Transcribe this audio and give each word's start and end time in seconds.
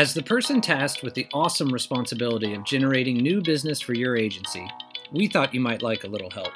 As 0.00 0.14
the 0.14 0.22
person 0.22 0.62
tasked 0.62 1.02
with 1.02 1.12
the 1.12 1.26
awesome 1.34 1.68
responsibility 1.68 2.54
of 2.54 2.64
generating 2.64 3.18
new 3.18 3.42
business 3.42 3.82
for 3.82 3.92
your 3.92 4.16
agency, 4.16 4.66
we 5.12 5.26
thought 5.26 5.52
you 5.52 5.60
might 5.60 5.82
like 5.82 6.04
a 6.04 6.08
little 6.08 6.30
help. 6.30 6.54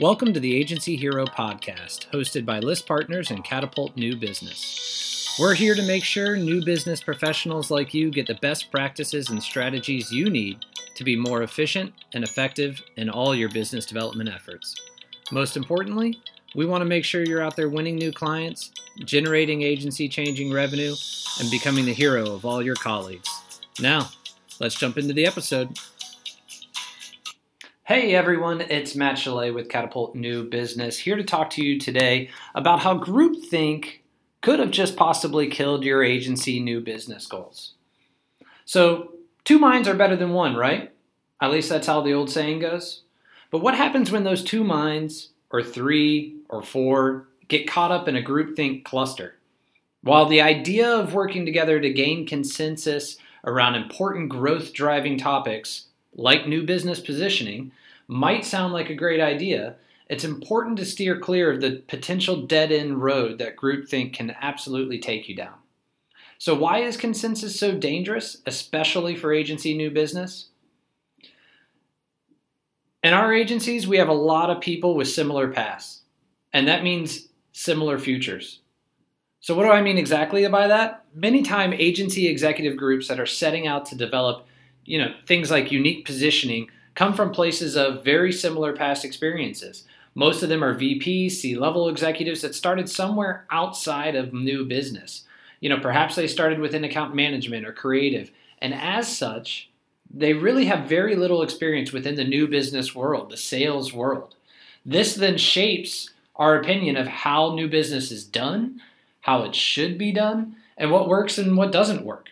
Welcome 0.00 0.32
to 0.32 0.40
the 0.40 0.52
Agency 0.56 0.96
Hero 0.96 1.24
podcast, 1.24 2.10
hosted 2.10 2.44
by 2.44 2.58
List 2.58 2.88
Partners 2.88 3.30
and 3.30 3.44
Catapult 3.44 3.96
New 3.96 4.16
Business. 4.16 5.32
We're 5.38 5.54
here 5.54 5.76
to 5.76 5.86
make 5.86 6.02
sure 6.02 6.36
new 6.36 6.64
business 6.64 7.00
professionals 7.00 7.70
like 7.70 7.94
you 7.94 8.10
get 8.10 8.26
the 8.26 8.34
best 8.42 8.72
practices 8.72 9.30
and 9.30 9.40
strategies 9.40 10.10
you 10.10 10.28
need 10.28 10.64
to 10.96 11.04
be 11.04 11.14
more 11.14 11.44
efficient 11.44 11.92
and 12.14 12.24
effective 12.24 12.82
in 12.96 13.08
all 13.08 13.32
your 13.32 13.50
business 13.50 13.86
development 13.86 14.28
efforts. 14.28 14.74
Most 15.30 15.56
importantly, 15.56 16.20
we 16.54 16.66
want 16.66 16.82
to 16.82 16.86
make 16.86 17.04
sure 17.04 17.24
you're 17.24 17.42
out 17.42 17.56
there 17.56 17.68
winning 17.68 17.96
new 17.96 18.12
clients, 18.12 18.72
generating 19.04 19.62
agency 19.62 20.08
changing 20.08 20.52
revenue, 20.52 20.94
and 21.40 21.50
becoming 21.50 21.86
the 21.86 21.94
hero 21.94 22.34
of 22.34 22.44
all 22.44 22.62
your 22.62 22.74
colleagues. 22.76 23.28
Now, 23.80 24.10
let's 24.60 24.74
jump 24.74 24.98
into 24.98 25.14
the 25.14 25.26
episode. 25.26 25.78
Hey 27.84 28.14
everyone, 28.14 28.60
it's 28.60 28.94
Matt 28.94 29.18
Chalet 29.18 29.50
with 29.50 29.68
Catapult 29.68 30.14
New 30.14 30.44
Business 30.48 30.98
here 30.98 31.16
to 31.16 31.24
talk 31.24 31.50
to 31.50 31.64
you 31.64 31.78
today 31.78 32.30
about 32.54 32.80
how 32.80 32.96
groupthink 32.96 34.00
could 34.40 34.60
have 34.60 34.70
just 34.70 34.96
possibly 34.96 35.48
killed 35.48 35.84
your 35.84 36.02
agency 36.02 36.60
new 36.60 36.80
business 36.80 37.26
goals. 37.26 37.74
So, 38.64 39.12
two 39.44 39.58
minds 39.58 39.88
are 39.88 39.94
better 39.94 40.16
than 40.16 40.32
one, 40.32 40.54
right? 40.54 40.92
At 41.40 41.50
least 41.50 41.68
that's 41.68 41.86
how 41.86 42.00
the 42.00 42.12
old 42.12 42.30
saying 42.30 42.60
goes. 42.60 43.02
But 43.50 43.62
what 43.62 43.74
happens 43.74 44.10
when 44.10 44.24
those 44.24 44.44
two 44.44 44.64
minds, 44.64 45.30
or 45.50 45.62
three, 45.62 46.36
or 46.52 46.62
four, 46.62 47.26
get 47.48 47.68
caught 47.68 47.90
up 47.90 48.06
in 48.06 48.16
a 48.16 48.22
groupthink 48.22 48.84
cluster? 48.84 49.34
While 50.02 50.26
the 50.26 50.40
idea 50.40 50.88
of 50.88 51.14
working 51.14 51.44
together 51.46 51.80
to 51.80 51.92
gain 51.92 52.26
consensus 52.26 53.16
around 53.44 53.74
important 53.74 54.28
growth 54.28 54.72
driving 54.72 55.18
topics, 55.18 55.86
like 56.14 56.46
new 56.46 56.62
business 56.64 57.00
positioning, 57.00 57.72
might 58.06 58.44
sound 58.44 58.72
like 58.72 58.90
a 58.90 58.94
great 58.94 59.20
idea, 59.20 59.76
it's 60.08 60.24
important 60.24 60.76
to 60.76 60.84
steer 60.84 61.18
clear 61.18 61.50
of 61.50 61.60
the 61.60 61.82
potential 61.88 62.46
dead 62.46 62.70
end 62.70 63.02
road 63.02 63.38
that 63.38 63.56
groupthink 63.56 64.12
can 64.12 64.36
absolutely 64.40 64.98
take 64.98 65.28
you 65.28 65.34
down. 65.34 65.54
So, 66.36 66.54
why 66.54 66.80
is 66.80 66.96
consensus 66.96 67.58
so 67.58 67.78
dangerous, 67.78 68.38
especially 68.46 69.14
for 69.14 69.32
agency 69.32 69.74
new 69.76 69.90
business? 69.90 70.48
In 73.02 73.14
our 73.14 73.32
agencies, 73.32 73.86
we 73.86 73.96
have 73.98 74.08
a 74.08 74.12
lot 74.12 74.50
of 74.50 74.60
people 74.60 74.94
with 74.94 75.08
similar 75.08 75.48
pasts, 75.48 76.01
and 76.52 76.68
that 76.68 76.84
means 76.84 77.28
similar 77.52 77.98
futures. 77.98 78.60
So, 79.40 79.54
what 79.54 79.64
do 79.64 79.70
I 79.70 79.82
mean 79.82 79.98
exactly 79.98 80.46
by 80.48 80.68
that? 80.68 81.04
Many 81.14 81.42
time 81.42 81.72
agency 81.72 82.28
executive 82.28 82.76
groups 82.76 83.08
that 83.08 83.18
are 83.18 83.26
setting 83.26 83.66
out 83.66 83.86
to 83.86 83.96
develop, 83.96 84.46
you 84.84 84.98
know, 84.98 85.12
things 85.26 85.50
like 85.50 85.72
unique 85.72 86.04
positioning 86.04 86.68
come 86.94 87.14
from 87.14 87.32
places 87.32 87.76
of 87.76 88.04
very 88.04 88.32
similar 88.32 88.72
past 88.72 89.04
experiences. 89.04 89.84
Most 90.14 90.42
of 90.42 90.48
them 90.48 90.62
are 90.62 90.78
VPs, 90.78 91.32
C-level 91.32 91.88
executives 91.88 92.42
that 92.42 92.54
started 92.54 92.88
somewhere 92.88 93.46
outside 93.50 94.14
of 94.14 94.32
new 94.32 94.64
business. 94.64 95.24
You 95.60 95.70
know, 95.70 95.80
perhaps 95.80 96.14
they 96.14 96.26
started 96.28 96.58
within 96.58 96.84
account 96.84 97.14
management 97.14 97.66
or 97.66 97.72
creative, 97.72 98.30
and 98.60 98.74
as 98.74 99.16
such, 99.16 99.70
they 100.08 100.34
really 100.34 100.66
have 100.66 100.88
very 100.88 101.16
little 101.16 101.42
experience 101.42 101.92
within 101.92 102.14
the 102.14 102.24
new 102.24 102.46
business 102.46 102.94
world, 102.94 103.30
the 103.30 103.36
sales 103.36 103.92
world. 103.92 104.34
This 104.84 105.14
then 105.14 105.38
shapes 105.38 106.10
our 106.36 106.56
opinion 106.56 106.96
of 106.96 107.06
how 107.06 107.54
new 107.54 107.68
business 107.68 108.10
is 108.10 108.24
done 108.24 108.80
how 109.22 109.44
it 109.44 109.54
should 109.54 109.96
be 109.96 110.12
done, 110.12 110.56
and 110.76 110.90
what 110.90 111.08
works 111.08 111.38
and 111.38 111.56
what 111.56 111.72
doesn't 111.72 112.04
work. 112.04 112.28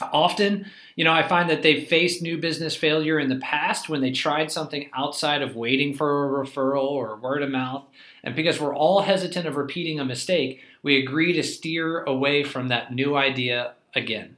Often, 0.00 0.66
you 0.94 1.04
know, 1.04 1.12
I 1.12 1.26
find 1.26 1.48
that 1.48 1.62
they've 1.62 1.86
faced 1.86 2.20
new 2.20 2.38
business 2.38 2.76
failure 2.76 3.18
in 3.18 3.28
the 3.28 3.36
past 3.36 3.88
when 3.88 4.00
they 4.00 4.10
tried 4.10 4.50
something 4.50 4.90
outside 4.94 5.40
of 5.40 5.56
waiting 5.56 5.94
for 5.94 6.42
a 6.42 6.44
referral 6.44 6.88
or 6.88 7.16
word 7.16 7.42
of 7.42 7.50
mouth. 7.50 7.84
And 8.22 8.34
because 8.34 8.60
we're 8.60 8.74
all 8.74 9.02
hesitant 9.02 9.46
of 9.46 9.56
repeating 9.56 10.00
a 10.00 10.04
mistake, 10.04 10.60
we 10.82 11.00
agree 11.00 11.32
to 11.34 11.42
steer 11.42 12.02
away 12.04 12.44
from 12.44 12.68
that 12.68 12.92
new 12.92 13.16
idea 13.16 13.74
again. 13.94 14.36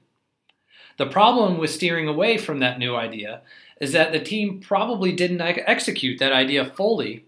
The 0.97 1.06
problem 1.06 1.59
with 1.59 1.71
steering 1.71 2.09
away 2.09 2.38
from 2.38 2.60
that 2.60 2.78
new 2.78 2.94
idea 2.94 3.43
is 3.81 3.93
that 3.93 4.12
the 4.12 4.21
team 4.21 4.60
probably 4.60 5.12
didn't 5.12 5.41
execute 5.41 6.19
that 6.19 6.32
idea 6.32 6.65
fully 6.65 7.25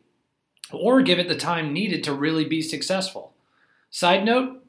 or 0.73 1.03
give 1.03 1.19
it 1.19 1.29
the 1.29 1.37
time 1.37 1.73
needed 1.73 2.05
to 2.05 2.13
really 2.13 2.45
be 2.45 2.63
successful. 2.63 3.33
Side 3.91 4.25
note, 4.25 4.63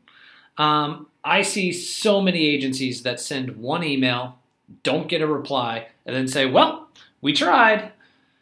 um, 0.58 1.08
I 1.24 1.42
see 1.44 1.72
so 1.72 2.22
many 2.22 2.48
agencies 2.48 3.04
that 3.04 3.20
send 3.20 3.58
one 3.58 3.84
email, 3.84 4.38
don't 4.84 5.08
get 5.08 5.22
a 5.22 5.28
reply, 5.28 5.88
and 6.06 6.16
then 6.16 6.28
say, 6.28 6.46
well, 6.46 6.90
we 7.22 7.34
tried. 7.34 7.92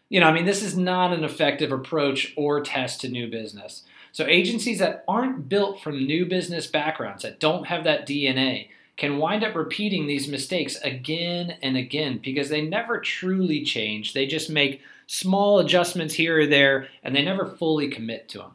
You 0.10 0.20
know, 0.20 0.28
I 0.28 0.34
mean, 0.34 0.46
this 0.46 0.64
is 0.64 0.78
not 0.78 1.14
an 1.14 1.24
effective 1.24 1.72
approach 1.72 2.34
or 2.36 2.62
test 2.62 3.02
to 3.02 3.10
new 3.10 3.30
business. 3.30 3.84
So, 4.12 4.26
agencies 4.26 4.80
that 4.80 5.04
aren't 5.08 5.50
built 5.50 5.82
from 5.82 6.06
new 6.06 6.26
business 6.26 6.66
backgrounds, 6.66 7.24
that 7.24 7.40
don't 7.40 7.68
have 7.68 7.84
that 7.84 8.08
DNA, 8.08 8.70
can 8.98 9.18
wind 9.18 9.44
up 9.44 9.56
repeating 9.56 10.08
these 10.08 10.28
mistakes 10.28 10.76
again 10.82 11.58
and 11.62 11.78
again 11.78 12.20
because 12.22 12.50
they 12.50 12.62
never 12.62 13.00
truly 13.00 13.64
change. 13.64 14.14
They 14.14 14.26
just 14.26 14.50
make 14.50 14.82
small 15.12 15.58
adjustments 15.58 16.14
here 16.14 16.42
or 16.42 16.46
there 16.46 16.88
and 17.04 17.16
they 17.16 17.24
never 17.24 17.44
fully 17.44 17.88
commit 17.90 18.30
to 18.30 18.38
them. 18.38 18.52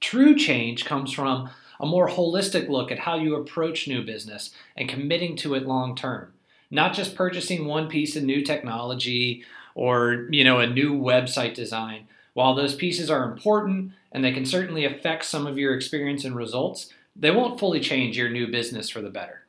True 0.00 0.34
change 0.34 0.86
comes 0.86 1.12
from 1.12 1.50
a 1.78 1.84
more 1.84 2.08
holistic 2.08 2.70
look 2.70 2.90
at 2.90 3.00
how 3.00 3.16
you 3.16 3.36
approach 3.36 3.86
new 3.86 4.02
business 4.02 4.50
and 4.78 4.88
committing 4.88 5.36
to 5.36 5.54
it 5.54 5.66
long 5.66 5.94
term. 5.94 6.32
Not 6.70 6.94
just 6.94 7.14
purchasing 7.14 7.66
one 7.66 7.88
piece 7.88 8.16
of 8.16 8.22
new 8.22 8.42
technology 8.42 9.44
or, 9.74 10.26
you 10.30 10.42
know, 10.42 10.58
a 10.58 10.66
new 10.66 10.98
website 10.98 11.52
design. 11.52 12.08
While 12.32 12.54
those 12.54 12.74
pieces 12.74 13.10
are 13.10 13.30
important 13.30 13.92
and 14.10 14.24
they 14.24 14.32
can 14.32 14.46
certainly 14.46 14.86
affect 14.86 15.26
some 15.26 15.46
of 15.46 15.58
your 15.58 15.74
experience 15.74 16.24
and 16.24 16.34
results, 16.34 16.88
they 17.14 17.30
won't 17.30 17.60
fully 17.60 17.80
change 17.80 18.16
your 18.16 18.30
new 18.30 18.50
business 18.50 18.88
for 18.88 19.02
the 19.02 19.10
better. 19.10 19.42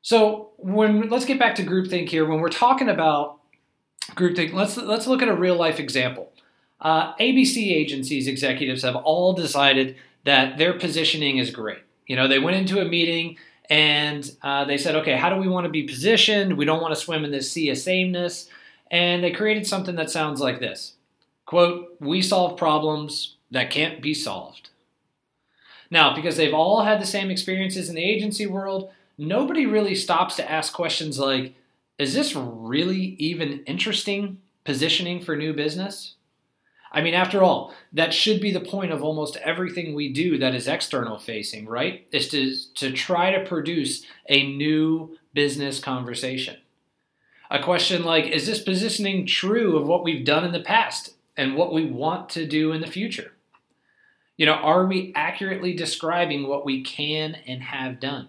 So, 0.00 0.52
when 0.56 1.10
let's 1.10 1.26
get 1.26 1.38
back 1.38 1.56
to 1.56 1.62
groupthink 1.62 2.08
here. 2.08 2.24
When 2.24 2.40
we're 2.40 2.48
talking 2.48 2.88
about 2.88 3.35
groupthink, 4.14 4.52
let's 4.52 4.76
let's 4.76 5.06
look 5.06 5.22
at 5.22 5.28
a 5.28 5.34
real 5.34 5.56
life 5.56 5.80
example. 5.80 6.32
Uh, 6.80 7.14
ABC 7.14 7.72
agencies 7.72 8.28
executives 8.28 8.82
have 8.82 8.96
all 8.96 9.32
decided 9.32 9.96
that 10.24 10.58
their 10.58 10.74
positioning 10.74 11.38
is 11.38 11.50
great. 11.50 11.78
You 12.06 12.16
know, 12.16 12.28
they 12.28 12.38
went 12.38 12.56
into 12.56 12.80
a 12.80 12.84
meeting 12.84 13.38
and 13.68 14.30
uh, 14.42 14.64
they 14.64 14.78
said, 14.78 14.94
okay, 14.96 15.16
how 15.16 15.30
do 15.30 15.36
we 15.36 15.48
want 15.48 15.64
to 15.64 15.70
be 15.70 15.84
positioned? 15.84 16.56
We 16.56 16.64
don't 16.64 16.82
want 16.82 16.94
to 16.94 17.00
swim 17.00 17.24
in 17.24 17.30
this 17.30 17.50
sea 17.50 17.70
of 17.70 17.78
sameness. 17.78 18.48
And 18.90 19.24
they 19.24 19.32
created 19.32 19.66
something 19.66 19.96
that 19.96 20.10
sounds 20.10 20.40
like 20.40 20.60
this 20.60 20.94
quote, 21.46 21.96
we 22.00 22.20
solve 22.20 22.58
problems 22.58 23.36
that 23.50 23.70
can't 23.70 24.02
be 24.02 24.12
solved. 24.12 24.70
Now, 25.90 26.14
because 26.14 26.36
they've 26.36 26.52
all 26.52 26.82
had 26.82 27.00
the 27.00 27.06
same 27.06 27.30
experiences 27.30 27.88
in 27.88 27.94
the 27.94 28.02
agency 28.02 28.46
world, 28.46 28.90
nobody 29.16 29.64
really 29.64 29.94
stops 29.94 30.34
to 30.36 30.50
ask 30.50 30.72
questions 30.72 31.18
like, 31.20 31.54
is 31.98 32.14
this 32.14 32.34
really 32.34 33.16
even 33.18 33.60
interesting 33.66 34.38
positioning 34.64 35.22
for 35.22 35.36
new 35.36 35.52
business? 35.52 36.16
I 36.92 37.02
mean, 37.02 37.14
after 37.14 37.42
all, 37.42 37.74
that 37.92 38.14
should 38.14 38.40
be 38.40 38.52
the 38.52 38.60
point 38.60 38.92
of 38.92 39.02
almost 39.02 39.36
everything 39.38 39.94
we 39.94 40.12
do 40.12 40.38
that 40.38 40.54
is 40.54 40.68
external 40.68 41.18
facing, 41.18 41.66
right? 41.66 42.06
Is 42.12 42.28
to, 42.30 42.54
to 42.76 42.92
try 42.92 43.32
to 43.32 43.44
produce 43.44 44.04
a 44.28 44.46
new 44.46 45.18
business 45.34 45.78
conversation. 45.80 46.56
A 47.50 47.62
question 47.62 48.04
like, 48.04 48.26
is 48.26 48.46
this 48.46 48.62
positioning 48.62 49.26
true 49.26 49.76
of 49.76 49.86
what 49.86 50.04
we've 50.04 50.24
done 50.24 50.44
in 50.44 50.52
the 50.52 50.60
past 50.60 51.14
and 51.36 51.54
what 51.54 51.72
we 51.72 51.84
want 51.84 52.28
to 52.30 52.46
do 52.46 52.72
in 52.72 52.80
the 52.80 52.86
future? 52.86 53.32
You 54.36 54.46
know, 54.46 54.54
are 54.54 54.86
we 54.86 55.12
accurately 55.14 55.74
describing 55.74 56.46
what 56.46 56.64
we 56.64 56.82
can 56.82 57.36
and 57.46 57.62
have 57.62 58.00
done? 58.00 58.28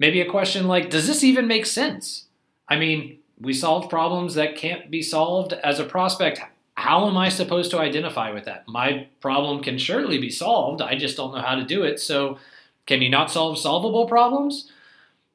Maybe 0.00 0.20
a 0.20 0.28
question 0.28 0.66
like, 0.66 0.90
does 0.90 1.06
this 1.06 1.22
even 1.22 1.46
make 1.46 1.66
sense? 1.66 2.24
I 2.68 2.76
mean, 2.76 3.18
we 3.40 3.52
solve 3.52 3.88
problems 3.88 4.34
that 4.34 4.56
can't 4.56 4.90
be 4.90 5.02
solved 5.02 5.52
as 5.52 5.78
a 5.78 5.84
prospect 5.84 6.40
how 6.80 7.06
am 7.06 7.16
I 7.18 7.28
supposed 7.28 7.70
to 7.72 7.78
identify 7.78 8.30
with 8.30 8.44
that? 8.46 8.66
My 8.66 9.06
problem 9.20 9.62
can 9.62 9.76
surely 9.76 10.18
be 10.18 10.30
solved. 10.30 10.80
I 10.80 10.96
just 10.96 11.14
don't 11.14 11.34
know 11.34 11.42
how 11.42 11.54
to 11.54 11.64
do 11.64 11.82
it. 11.82 12.00
So, 12.00 12.38
can 12.86 13.02
you 13.02 13.10
not 13.10 13.30
solve 13.30 13.58
solvable 13.58 14.06
problems? 14.06 14.72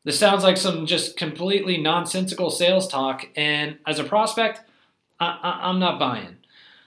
This 0.03 0.17
sounds 0.17 0.43
like 0.43 0.57
some 0.57 0.87
just 0.87 1.17
completely 1.17 1.77
nonsensical 1.77 2.49
sales 2.49 2.87
talk. 2.87 3.27
And 3.35 3.77
as 3.85 3.99
a 3.99 4.03
prospect, 4.03 4.61
I, 5.19 5.69
am 5.69 5.79
not 5.79 5.99
buying. 5.99 6.37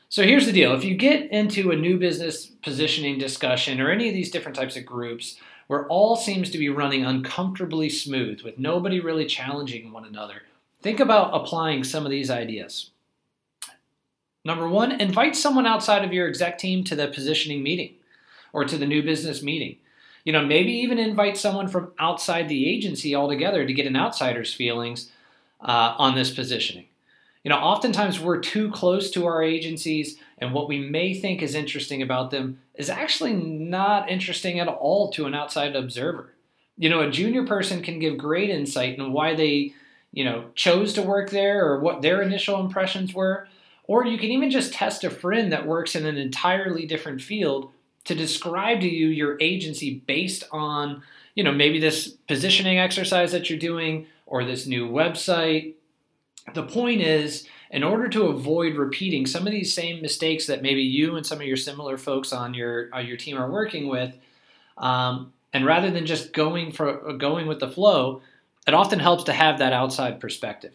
So, 0.08 0.24
here's 0.24 0.46
the 0.46 0.52
deal 0.52 0.74
if 0.74 0.84
you 0.84 0.96
get 0.96 1.30
into 1.30 1.70
a 1.70 1.76
new 1.76 1.96
business 1.96 2.46
positioning 2.46 3.16
discussion 3.16 3.80
or 3.80 3.92
any 3.92 4.08
of 4.08 4.14
these 4.14 4.30
different 4.32 4.56
types 4.56 4.76
of 4.76 4.84
groups, 4.84 5.36
where 5.68 5.86
all 5.86 6.16
seems 6.16 6.50
to 6.50 6.58
be 6.58 6.68
running 6.68 7.04
uncomfortably 7.04 7.88
smooth 7.88 8.42
with 8.42 8.58
nobody 8.58 8.98
really 8.98 9.26
challenging 9.26 9.92
one 9.92 10.04
another, 10.04 10.42
think 10.82 10.98
about 10.98 11.34
applying 11.34 11.84
some 11.84 12.04
of 12.04 12.10
these 12.10 12.30
ideas. 12.30 12.90
Number 14.44 14.68
one, 14.68 15.00
invite 15.00 15.36
someone 15.36 15.66
outside 15.66 16.04
of 16.04 16.12
your 16.12 16.26
exec 16.26 16.58
team 16.58 16.82
to 16.84 16.96
the 16.96 17.08
positioning 17.08 17.62
meeting 17.62 17.94
or 18.52 18.64
to 18.64 18.78
the 18.78 18.86
new 18.86 19.02
business 19.02 19.42
meeting. 19.42 19.76
You 20.24 20.32
know, 20.32 20.44
maybe 20.44 20.72
even 20.72 20.98
invite 20.98 21.36
someone 21.36 21.68
from 21.68 21.92
outside 21.98 22.48
the 22.48 22.68
agency 22.68 23.14
altogether 23.14 23.66
to 23.66 23.72
get 23.72 23.86
an 23.86 23.96
outsider's 23.96 24.52
feelings 24.52 25.10
uh, 25.60 25.94
on 25.98 26.14
this 26.14 26.30
positioning. 26.30 26.86
You 27.48 27.54
know, 27.54 27.60
oftentimes 27.60 28.20
we're 28.20 28.40
too 28.40 28.70
close 28.72 29.10
to 29.12 29.24
our 29.24 29.42
agencies, 29.42 30.18
and 30.36 30.52
what 30.52 30.68
we 30.68 30.80
may 30.80 31.14
think 31.14 31.40
is 31.40 31.54
interesting 31.54 32.02
about 32.02 32.30
them 32.30 32.60
is 32.74 32.90
actually 32.90 33.32
not 33.32 34.10
interesting 34.10 34.60
at 34.60 34.68
all 34.68 35.10
to 35.12 35.24
an 35.24 35.34
outside 35.34 35.74
observer. 35.74 36.34
You 36.76 36.90
know, 36.90 37.00
a 37.00 37.10
junior 37.10 37.46
person 37.46 37.80
can 37.80 38.00
give 38.00 38.18
great 38.18 38.50
insight 38.50 38.98
in 38.98 39.12
why 39.14 39.34
they, 39.34 39.72
you 40.12 40.26
know, 40.26 40.50
chose 40.56 40.92
to 40.92 41.02
work 41.02 41.30
there 41.30 41.66
or 41.66 41.80
what 41.80 42.02
their 42.02 42.20
initial 42.20 42.60
impressions 42.60 43.14
were. 43.14 43.48
Or 43.84 44.04
you 44.04 44.18
can 44.18 44.28
even 44.28 44.50
just 44.50 44.74
test 44.74 45.02
a 45.02 45.08
friend 45.08 45.50
that 45.50 45.66
works 45.66 45.96
in 45.96 46.04
an 46.04 46.18
entirely 46.18 46.84
different 46.84 47.22
field 47.22 47.70
to 48.04 48.14
describe 48.14 48.82
to 48.82 48.88
you 48.90 49.08
your 49.08 49.38
agency 49.40 50.02
based 50.06 50.44
on, 50.52 51.02
you 51.34 51.44
know, 51.44 51.52
maybe 51.52 51.80
this 51.80 52.08
positioning 52.08 52.78
exercise 52.78 53.32
that 53.32 53.48
you're 53.48 53.58
doing 53.58 54.06
or 54.26 54.44
this 54.44 54.66
new 54.66 54.86
website. 54.86 55.76
The 56.54 56.64
point 56.64 57.00
is, 57.00 57.46
in 57.70 57.82
order 57.82 58.08
to 58.08 58.24
avoid 58.24 58.76
repeating 58.76 59.26
some 59.26 59.46
of 59.46 59.52
these 59.52 59.72
same 59.72 60.00
mistakes 60.00 60.46
that 60.46 60.62
maybe 60.62 60.82
you 60.82 61.16
and 61.16 61.26
some 61.26 61.40
of 61.40 61.46
your 61.46 61.56
similar 61.56 61.98
folks 61.98 62.32
on 62.32 62.54
your 62.54 62.88
on 62.92 63.06
your 63.06 63.16
team 63.16 63.36
are 63.36 63.50
working 63.50 63.88
with, 63.88 64.16
um, 64.76 65.32
and 65.52 65.66
rather 65.66 65.90
than 65.90 66.06
just 66.06 66.32
going 66.32 66.72
for 66.72 67.12
going 67.14 67.46
with 67.46 67.60
the 67.60 67.70
flow, 67.70 68.22
it 68.66 68.74
often 68.74 68.98
helps 68.98 69.24
to 69.24 69.32
have 69.32 69.58
that 69.58 69.72
outside 69.72 70.20
perspective. 70.20 70.74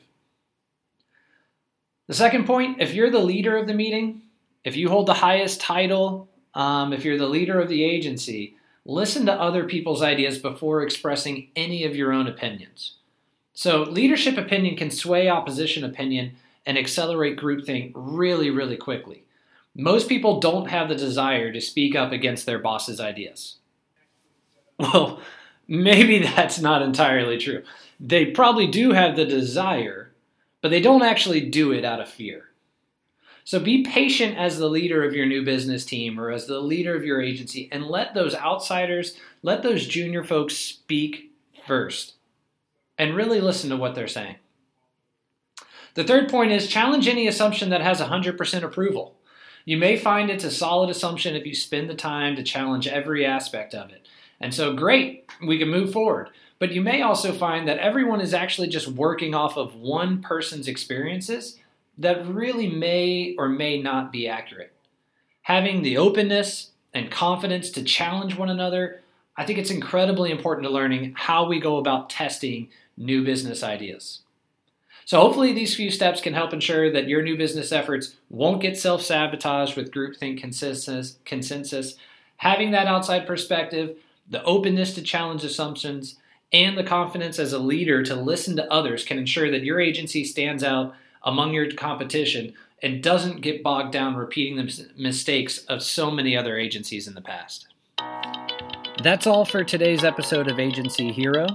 The 2.07 2.13
second 2.13 2.45
point, 2.45 2.81
if 2.81 2.93
you're 2.93 3.09
the 3.09 3.19
leader 3.19 3.57
of 3.57 3.65
the 3.65 3.73
meeting, 3.73 4.23
if 4.63 4.75
you 4.75 4.89
hold 4.89 5.07
the 5.07 5.13
highest 5.13 5.61
title 5.61 6.29
um, 6.55 6.93
if 6.93 7.03
you're 7.03 7.17
the 7.17 7.27
leader 7.27 7.59
of 7.59 7.69
the 7.69 7.83
agency, 7.83 8.55
listen 8.85 9.25
to 9.25 9.33
other 9.33 9.65
people's 9.65 10.01
ideas 10.01 10.37
before 10.37 10.83
expressing 10.83 11.49
any 11.55 11.83
of 11.83 11.95
your 11.95 12.13
own 12.13 12.27
opinions. 12.27 12.97
So, 13.53 13.83
leadership 13.83 14.37
opinion 14.37 14.75
can 14.75 14.89
sway 14.89 15.29
opposition 15.29 15.83
opinion 15.83 16.35
and 16.65 16.77
accelerate 16.77 17.37
groupthink 17.37 17.91
really, 17.93 18.49
really 18.49 18.77
quickly. 18.77 19.23
Most 19.75 20.09
people 20.09 20.39
don't 20.39 20.69
have 20.69 20.89
the 20.89 20.95
desire 20.95 21.51
to 21.51 21.61
speak 21.61 21.95
up 21.95 22.11
against 22.11 22.45
their 22.45 22.59
boss's 22.59 22.99
ideas. 22.99 23.57
Well, 24.79 25.21
maybe 25.67 26.19
that's 26.19 26.59
not 26.59 26.81
entirely 26.81 27.37
true. 27.37 27.63
They 27.99 28.25
probably 28.25 28.67
do 28.67 28.91
have 28.91 29.15
the 29.15 29.25
desire, 29.25 30.11
but 30.61 30.69
they 30.69 30.81
don't 30.81 31.03
actually 31.03 31.41
do 31.49 31.71
it 31.71 31.85
out 31.85 32.01
of 32.01 32.09
fear. 32.09 32.49
So 33.45 33.59
be 33.59 33.83
patient 33.83 34.37
as 34.37 34.57
the 34.57 34.69
leader 34.69 35.03
of 35.03 35.13
your 35.13 35.25
new 35.25 35.43
business 35.43 35.85
team 35.85 36.19
or 36.19 36.31
as 36.31 36.47
the 36.47 36.59
leader 36.59 36.95
of 36.95 37.05
your 37.05 37.21
agency 37.21 37.69
and 37.71 37.85
let 37.85 38.13
those 38.13 38.35
outsiders, 38.35 39.15
let 39.41 39.61
those 39.61 39.85
junior 39.85 40.23
folks 40.23 40.55
speak 40.55 41.31
first 41.67 42.13
and 42.97 43.15
really 43.15 43.41
listen 43.41 43.69
to 43.69 43.77
what 43.77 43.95
they're 43.95 44.07
saying. 44.07 44.35
The 45.95 46.03
third 46.03 46.29
point 46.29 46.51
is 46.51 46.67
challenge 46.67 47.07
any 47.07 47.27
assumption 47.27 47.69
that 47.69 47.81
has 47.81 48.01
100% 48.01 48.63
approval. 48.63 49.15
You 49.65 49.77
may 49.77 49.97
find 49.97 50.29
it's 50.29 50.43
a 50.43 50.51
solid 50.51 50.89
assumption 50.89 51.35
if 51.35 51.45
you 51.45 51.55
spend 51.55 51.89
the 51.89 51.95
time 51.95 52.35
to 52.35 52.43
challenge 52.43 52.87
every 52.87 53.25
aspect 53.25 53.73
of 53.73 53.91
it. 53.91 54.07
And 54.39 54.53
so, 54.53 54.73
great, 54.73 55.29
we 55.45 55.57
can 55.57 55.69
move 55.69 55.93
forward. 55.93 56.29
But 56.59 56.71
you 56.71 56.81
may 56.81 57.01
also 57.01 57.31
find 57.31 57.67
that 57.67 57.77
everyone 57.77 58.21
is 58.21 58.33
actually 58.33 58.67
just 58.67 58.87
working 58.87 59.33
off 59.33 59.57
of 59.57 59.75
one 59.75 60.21
person's 60.21 60.67
experiences 60.67 61.59
that 61.97 62.27
really 62.27 62.67
may 62.67 63.35
or 63.37 63.47
may 63.47 63.81
not 63.81 64.11
be 64.11 64.27
accurate. 64.27 64.73
Having 65.43 65.81
the 65.81 65.97
openness 65.97 66.71
and 66.93 67.11
confidence 67.11 67.69
to 67.71 67.83
challenge 67.83 68.35
one 68.35 68.49
another, 68.49 69.01
I 69.35 69.45
think 69.45 69.59
it's 69.59 69.71
incredibly 69.71 70.31
important 70.31 70.65
to 70.65 70.73
learning 70.73 71.13
how 71.15 71.47
we 71.47 71.59
go 71.59 71.77
about 71.77 72.09
testing 72.09 72.69
new 72.97 73.23
business 73.23 73.63
ideas. 73.63 74.21
So, 75.05 75.19
hopefully, 75.19 75.51
these 75.51 75.75
few 75.75 75.91
steps 75.91 76.21
can 76.21 76.33
help 76.33 76.53
ensure 76.53 76.91
that 76.91 77.09
your 77.09 77.21
new 77.21 77.37
business 77.37 77.71
efforts 77.71 78.15
won't 78.29 78.61
get 78.61 78.77
self 78.77 79.01
sabotaged 79.01 79.75
with 79.75 79.91
groupthink 79.91 80.39
consensus, 80.39 81.17
consensus. 81.25 81.95
Having 82.37 82.71
that 82.71 82.87
outside 82.87 83.27
perspective, 83.27 83.97
the 84.29 84.43
openness 84.43 84.93
to 84.95 85.01
challenge 85.01 85.43
assumptions, 85.43 86.17
and 86.53 86.77
the 86.77 86.83
confidence 86.83 87.39
as 87.39 87.51
a 87.51 87.59
leader 87.59 88.03
to 88.03 88.15
listen 88.15 88.55
to 88.55 88.71
others 88.71 89.03
can 89.03 89.17
ensure 89.17 89.51
that 89.51 89.63
your 89.63 89.79
agency 89.79 90.23
stands 90.23 90.63
out 90.63 90.95
among 91.23 91.53
your 91.53 91.71
competition 91.71 92.53
and 92.81 93.01
doesn't 93.01 93.41
get 93.41 93.63
bogged 93.63 93.91
down 93.91 94.15
repeating 94.15 94.57
the 94.57 94.87
mistakes 94.97 95.59
of 95.65 95.81
so 95.81 96.11
many 96.11 96.37
other 96.37 96.57
agencies 96.57 97.07
in 97.07 97.15
the 97.15 97.21
past. 97.21 97.67
That's 99.01 99.25
all 99.25 99.45
for 99.45 99.63
today's 99.63 100.03
episode 100.03 100.51
of 100.51 100.59
Agency 100.59 101.11
Hero. 101.11 101.47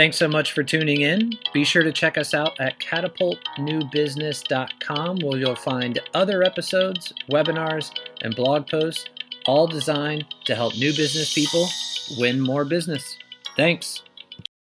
Thanks 0.00 0.16
so 0.16 0.28
much 0.28 0.52
for 0.52 0.62
tuning 0.62 1.02
in. 1.02 1.34
Be 1.52 1.62
sure 1.62 1.82
to 1.82 1.92
check 1.92 2.16
us 2.16 2.32
out 2.32 2.58
at 2.58 2.78
catapultnewbusiness.com 2.78 5.18
where 5.18 5.38
you'll 5.38 5.54
find 5.54 5.98
other 6.14 6.42
episodes, 6.42 7.12
webinars, 7.30 7.90
and 8.22 8.34
blog 8.34 8.66
posts, 8.66 9.04
all 9.44 9.66
designed 9.66 10.24
to 10.46 10.54
help 10.54 10.74
new 10.78 10.96
business 10.96 11.34
people 11.34 11.68
win 12.16 12.40
more 12.40 12.64
business. 12.64 13.18
Thanks. 13.58 14.02